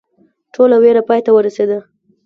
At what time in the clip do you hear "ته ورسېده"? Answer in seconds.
1.25-1.79